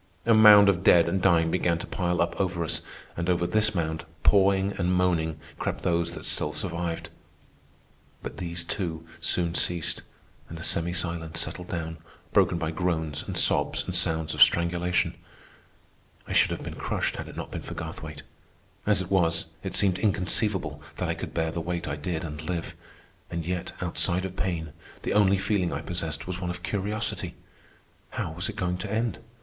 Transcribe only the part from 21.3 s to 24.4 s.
bear the weight I did and live. And yet, outside of